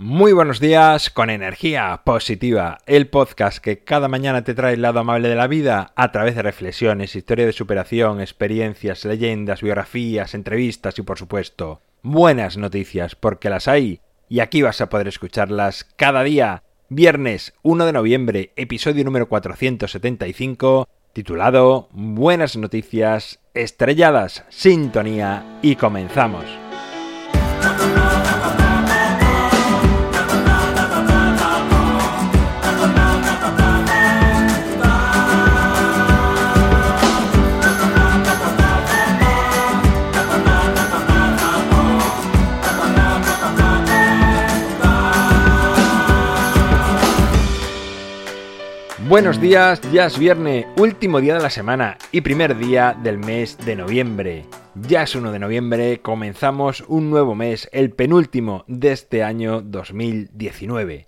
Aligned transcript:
Muy 0.00 0.32
buenos 0.32 0.60
días 0.60 1.10
con 1.10 1.28
energía 1.28 2.02
positiva, 2.04 2.78
el 2.86 3.08
podcast 3.08 3.58
que 3.58 3.80
cada 3.80 4.06
mañana 4.06 4.44
te 4.44 4.54
trae 4.54 4.74
el 4.74 4.82
lado 4.82 5.00
amable 5.00 5.28
de 5.28 5.34
la 5.34 5.48
vida 5.48 5.92
a 5.96 6.12
través 6.12 6.36
de 6.36 6.42
reflexiones, 6.42 7.16
historia 7.16 7.44
de 7.44 7.52
superación, 7.52 8.20
experiencias, 8.20 9.04
leyendas, 9.04 9.60
biografías, 9.60 10.34
entrevistas 10.34 10.96
y 11.00 11.02
por 11.02 11.18
supuesto 11.18 11.80
buenas 12.02 12.56
noticias 12.56 13.16
porque 13.16 13.50
las 13.50 13.66
hay 13.66 14.00
y 14.28 14.38
aquí 14.38 14.62
vas 14.62 14.80
a 14.80 14.88
poder 14.88 15.08
escucharlas 15.08 15.82
cada 15.96 16.22
día. 16.22 16.62
Viernes 16.88 17.54
1 17.62 17.84
de 17.84 17.92
noviembre, 17.92 18.52
episodio 18.54 19.04
número 19.04 19.28
475, 19.28 20.86
titulado 21.12 21.88
Buenas 21.90 22.56
noticias 22.56 23.40
estrelladas, 23.52 24.44
sintonía 24.48 25.58
y 25.60 25.74
comenzamos. 25.74 26.67
Buenos 49.08 49.40
días, 49.40 49.80
ya 49.90 50.04
es 50.04 50.18
viernes, 50.18 50.66
último 50.76 51.22
día 51.22 51.32
de 51.32 51.40
la 51.40 51.48
semana 51.48 51.96
y 52.12 52.20
primer 52.20 52.58
día 52.58 52.94
del 53.02 53.16
mes 53.16 53.56
de 53.56 53.74
noviembre. 53.74 54.44
Ya 54.74 55.04
es 55.04 55.14
1 55.14 55.32
de 55.32 55.38
noviembre, 55.38 56.02
comenzamos 56.02 56.84
un 56.88 57.08
nuevo 57.08 57.34
mes, 57.34 57.70
el 57.72 57.90
penúltimo 57.90 58.64
de 58.66 58.92
este 58.92 59.24
año 59.24 59.62
2019. 59.62 61.06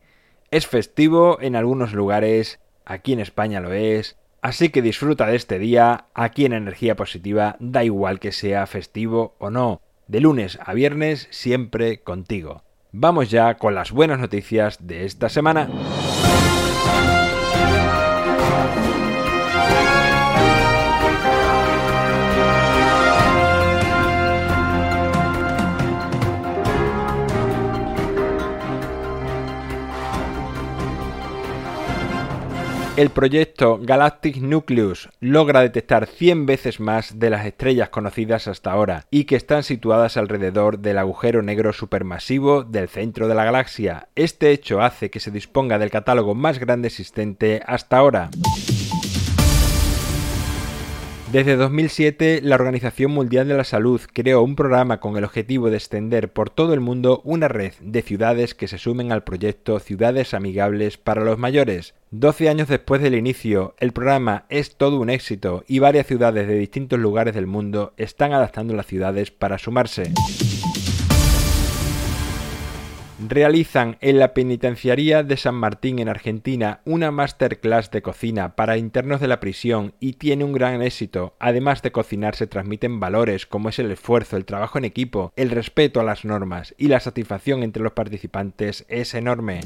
Es 0.50 0.66
festivo 0.66 1.36
en 1.42 1.56
algunos 1.56 1.92
lugares, 1.92 2.58
aquí 2.86 3.12
en 3.12 3.20
España 3.20 3.60
lo 3.60 3.74
es, 3.74 4.16
así 4.40 4.70
que 4.70 4.80
disfruta 4.80 5.26
de 5.26 5.36
este 5.36 5.58
día, 5.58 6.06
aquí 6.14 6.46
en 6.46 6.54
Energía 6.54 6.96
Positiva, 6.96 7.56
da 7.60 7.84
igual 7.84 8.18
que 8.18 8.32
sea 8.32 8.66
festivo 8.66 9.36
o 9.38 9.50
no, 9.50 9.82
de 10.08 10.20
lunes 10.20 10.58
a 10.64 10.72
viernes 10.72 11.28
siempre 11.30 12.00
contigo. 12.00 12.62
Vamos 12.92 13.30
ya 13.30 13.58
con 13.58 13.74
las 13.74 13.92
buenas 13.92 14.18
noticias 14.18 14.86
de 14.86 15.04
esta 15.04 15.28
semana. 15.28 15.68
El 33.00 33.08
proyecto 33.08 33.78
Galactic 33.80 34.36
Nucleus 34.42 35.08
logra 35.20 35.62
detectar 35.62 36.06
100 36.06 36.44
veces 36.44 36.80
más 36.80 37.18
de 37.18 37.30
las 37.30 37.46
estrellas 37.46 37.88
conocidas 37.88 38.46
hasta 38.46 38.72
ahora 38.72 39.06
y 39.10 39.24
que 39.24 39.36
están 39.36 39.62
situadas 39.62 40.18
alrededor 40.18 40.80
del 40.80 40.98
agujero 40.98 41.40
negro 41.40 41.72
supermasivo 41.72 42.62
del 42.62 42.90
centro 42.90 43.26
de 43.26 43.34
la 43.34 43.46
galaxia. 43.46 44.10
Este 44.16 44.50
hecho 44.50 44.82
hace 44.82 45.08
que 45.08 45.18
se 45.18 45.30
disponga 45.30 45.78
del 45.78 45.90
catálogo 45.90 46.34
más 46.34 46.58
grande 46.58 46.88
existente 46.88 47.62
hasta 47.66 47.96
ahora. 47.96 48.28
Desde 51.32 51.54
2007, 51.54 52.40
la 52.42 52.56
Organización 52.56 53.12
Mundial 53.12 53.46
de 53.46 53.56
la 53.56 53.62
Salud 53.62 54.00
creó 54.12 54.42
un 54.42 54.56
programa 54.56 54.98
con 54.98 55.16
el 55.16 55.22
objetivo 55.22 55.70
de 55.70 55.76
extender 55.76 56.32
por 56.32 56.50
todo 56.50 56.74
el 56.74 56.80
mundo 56.80 57.20
una 57.22 57.46
red 57.46 57.72
de 57.80 58.02
ciudades 58.02 58.56
que 58.56 58.66
se 58.66 58.78
sumen 58.78 59.12
al 59.12 59.22
proyecto 59.22 59.78
Ciudades 59.78 60.34
Amigables 60.34 60.98
para 60.98 61.22
los 61.22 61.38
Mayores. 61.38 61.94
12 62.10 62.48
años 62.48 62.66
después 62.66 63.00
del 63.00 63.14
inicio, 63.14 63.76
el 63.78 63.92
programa 63.92 64.44
es 64.48 64.74
todo 64.74 64.98
un 64.98 65.08
éxito 65.08 65.62
y 65.68 65.78
varias 65.78 66.08
ciudades 66.08 66.48
de 66.48 66.58
distintos 66.58 66.98
lugares 66.98 67.32
del 67.32 67.46
mundo 67.46 67.92
están 67.96 68.32
adaptando 68.32 68.74
las 68.74 68.86
ciudades 68.86 69.30
para 69.30 69.58
sumarse 69.58 70.12
realizan 73.30 73.96
en 74.00 74.18
la 74.18 74.34
penitenciaría 74.34 75.22
de 75.22 75.36
San 75.36 75.54
Martín 75.54 76.00
en 76.00 76.08
Argentina 76.08 76.80
una 76.84 77.10
masterclass 77.10 77.90
de 77.90 78.02
cocina 78.02 78.56
para 78.56 78.76
internos 78.76 79.20
de 79.20 79.28
la 79.28 79.40
prisión 79.40 79.94
y 80.00 80.14
tiene 80.14 80.44
un 80.44 80.52
gran 80.52 80.82
éxito. 80.82 81.36
Además 81.38 81.80
de 81.82 81.92
cocinar 81.92 82.34
se 82.34 82.48
transmiten 82.48 83.00
valores 83.00 83.46
como 83.46 83.68
es 83.68 83.78
el 83.78 83.90
esfuerzo, 83.90 84.36
el 84.36 84.44
trabajo 84.44 84.78
en 84.78 84.84
equipo, 84.84 85.32
el 85.36 85.50
respeto 85.50 86.00
a 86.00 86.04
las 86.04 86.24
normas 86.24 86.74
y 86.76 86.88
la 86.88 87.00
satisfacción 87.00 87.62
entre 87.62 87.82
los 87.82 87.92
participantes 87.92 88.84
es 88.88 89.14
enorme. 89.14 89.60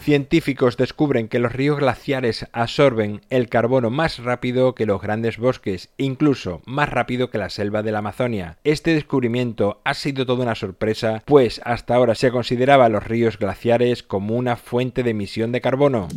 Científicos 0.00 0.78
descubren 0.78 1.28
que 1.28 1.38
los 1.38 1.52
ríos 1.52 1.78
glaciares 1.78 2.46
absorben 2.52 3.20
el 3.28 3.50
carbono 3.50 3.90
más 3.90 4.18
rápido 4.18 4.74
que 4.74 4.86
los 4.86 5.02
grandes 5.02 5.36
bosques, 5.36 5.90
incluso 5.98 6.62
más 6.64 6.88
rápido 6.88 7.30
que 7.30 7.36
la 7.36 7.50
selva 7.50 7.82
de 7.82 7.92
la 7.92 7.98
Amazonia. 7.98 8.56
Este 8.64 8.94
descubrimiento 8.94 9.82
ha 9.84 9.92
sido 9.92 10.24
toda 10.24 10.42
una 10.42 10.54
sorpresa, 10.54 11.22
pues 11.26 11.60
hasta 11.64 11.94
ahora 11.94 12.14
se 12.14 12.30
consideraba 12.30 12.88
los 12.88 13.04
ríos 13.04 13.38
glaciares 13.38 14.02
como 14.02 14.36
una 14.36 14.56
fuente 14.56 15.02
de 15.02 15.10
emisión 15.10 15.52
de 15.52 15.60
carbono. 15.60 16.08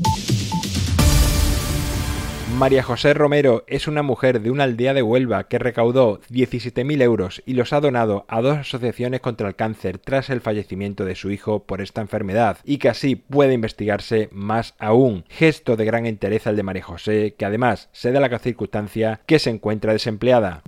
María 2.58 2.84
José 2.84 3.16
Romero 3.16 3.64
es 3.68 3.88
una 3.88 4.04
mujer 4.04 4.40
de 4.40 4.52
una 4.52 4.64
aldea 4.66 4.94
de 4.94 5.02
Huelva 5.02 5.48
que 5.48 5.58
recaudó 5.58 6.22
17.000 6.30 7.02
euros 7.02 7.42
y 7.48 7.56
los 7.56 7.74
ha 7.74 7.82
donado 7.82 8.26
a 8.30 8.42
dos 8.42 8.60
asociaciones 8.60 9.22
contra 9.22 9.48
el 9.48 9.56
cáncer 9.56 9.98
tras 9.98 10.30
el 10.30 10.40
fallecimiento 10.40 11.04
de 11.04 11.16
su 11.16 11.32
hijo 11.32 11.64
por 11.64 11.82
esta 11.82 12.02
enfermedad 12.02 12.60
y 12.64 12.78
que 12.78 12.90
así 12.90 13.16
puede 13.16 13.54
investigarse 13.54 14.30
más 14.32 14.76
aún. 14.78 15.26
Gesto 15.30 15.76
de 15.76 15.86
gran 15.86 16.06
interés 16.06 16.46
al 16.46 16.56
de 16.56 16.64
María 16.64 16.84
José, 16.84 17.34
que 17.38 17.46
además 17.46 17.90
se 17.92 18.12
da 18.12 18.20
la 18.20 18.40
circunstancia 18.40 19.20
que 19.26 19.40
se 19.40 19.50
encuentra 19.50 19.94
desempleada. 19.94 20.62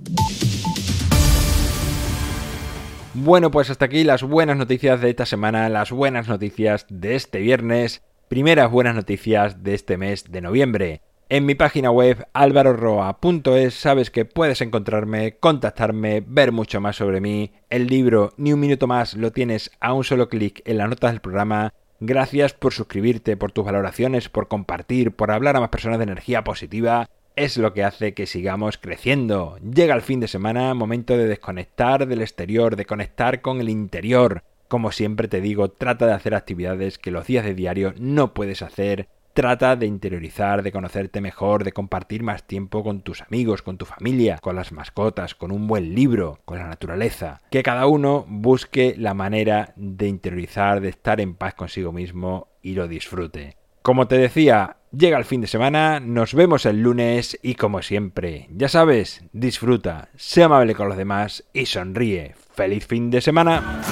Bueno, 3.14 3.50
pues 3.50 3.70
hasta 3.70 3.84
aquí 3.84 4.02
las 4.02 4.24
buenas 4.24 4.56
noticias 4.56 5.00
de 5.00 5.10
esta 5.10 5.24
semana, 5.24 5.68
las 5.68 5.92
buenas 5.92 6.28
noticias 6.28 6.84
de 6.90 7.14
este 7.14 7.38
viernes, 7.38 8.02
primeras 8.28 8.70
buenas 8.70 8.96
noticias 8.96 9.62
de 9.62 9.74
este 9.74 9.96
mes 9.96 10.30
de 10.30 10.40
noviembre. 10.40 11.00
En 11.28 11.44
mi 11.44 11.56
página 11.56 11.90
web 11.90 12.24
alvaroroa.es 12.34 13.74
sabes 13.74 14.12
que 14.12 14.24
puedes 14.24 14.60
encontrarme, 14.60 15.34
contactarme, 15.38 16.22
ver 16.24 16.52
mucho 16.52 16.80
más 16.80 16.94
sobre 16.94 17.20
mí. 17.20 17.50
El 17.68 17.88
libro 17.88 18.32
Ni 18.36 18.52
un 18.52 18.60
minuto 18.60 18.86
más 18.86 19.14
lo 19.14 19.32
tienes 19.32 19.72
a 19.80 19.92
un 19.92 20.04
solo 20.04 20.28
clic 20.28 20.62
en 20.66 20.78
las 20.78 20.88
notas 20.88 21.10
del 21.10 21.20
programa. 21.20 21.74
Gracias 21.98 22.52
por 22.52 22.72
suscribirte, 22.72 23.36
por 23.36 23.50
tus 23.50 23.64
valoraciones, 23.64 24.28
por 24.28 24.46
compartir, 24.46 25.16
por 25.16 25.32
hablar 25.32 25.56
a 25.56 25.60
más 25.60 25.70
personas 25.70 25.98
de 25.98 26.04
energía 26.04 26.44
positiva. 26.44 27.08
Es 27.34 27.56
lo 27.56 27.74
que 27.74 27.82
hace 27.82 28.14
que 28.14 28.26
sigamos 28.26 28.78
creciendo. 28.78 29.58
Llega 29.58 29.96
el 29.96 30.02
fin 30.02 30.20
de 30.20 30.28
semana, 30.28 30.74
momento 30.74 31.18
de 31.18 31.26
desconectar 31.26 32.06
del 32.06 32.22
exterior, 32.22 32.76
de 32.76 32.84
conectar 32.84 33.40
con 33.40 33.60
el 33.60 33.68
interior. 33.68 34.44
Como 34.68 34.92
siempre 34.92 35.26
te 35.26 35.40
digo, 35.40 35.70
trata 35.72 36.06
de 36.06 36.12
hacer 36.12 36.36
actividades 36.36 36.98
que 36.98 37.10
los 37.10 37.26
días 37.26 37.44
de 37.44 37.54
diario 37.54 37.94
no 37.98 38.32
puedes 38.32 38.62
hacer 38.62 39.08
Trata 39.36 39.76
de 39.76 39.84
interiorizar, 39.84 40.62
de 40.62 40.72
conocerte 40.72 41.20
mejor, 41.20 41.62
de 41.62 41.72
compartir 41.72 42.22
más 42.22 42.46
tiempo 42.46 42.82
con 42.82 43.02
tus 43.02 43.20
amigos, 43.20 43.60
con 43.60 43.76
tu 43.76 43.84
familia, 43.84 44.38
con 44.38 44.56
las 44.56 44.72
mascotas, 44.72 45.34
con 45.34 45.52
un 45.52 45.66
buen 45.66 45.94
libro, 45.94 46.40
con 46.46 46.56
la 46.56 46.66
naturaleza. 46.66 47.42
Que 47.50 47.62
cada 47.62 47.86
uno 47.86 48.24
busque 48.26 48.94
la 48.96 49.12
manera 49.12 49.74
de 49.76 50.08
interiorizar, 50.08 50.80
de 50.80 50.88
estar 50.88 51.20
en 51.20 51.34
paz 51.34 51.52
consigo 51.52 51.92
mismo 51.92 52.48
y 52.62 52.72
lo 52.76 52.88
disfrute. 52.88 53.58
Como 53.82 54.08
te 54.08 54.16
decía, 54.16 54.78
llega 54.90 55.18
el 55.18 55.26
fin 55.26 55.42
de 55.42 55.48
semana, 55.48 56.00
nos 56.00 56.32
vemos 56.32 56.64
el 56.64 56.80
lunes 56.80 57.38
y 57.42 57.56
como 57.56 57.82
siempre, 57.82 58.48
ya 58.52 58.70
sabes, 58.70 59.22
disfruta, 59.34 60.08
sea 60.16 60.46
amable 60.46 60.74
con 60.74 60.88
los 60.88 60.96
demás 60.96 61.44
y 61.52 61.66
sonríe. 61.66 62.36
¡Feliz 62.54 62.86
fin 62.86 63.10
de 63.10 63.20
semana! 63.20 63.82